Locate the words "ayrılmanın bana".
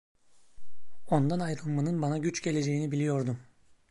1.39-2.17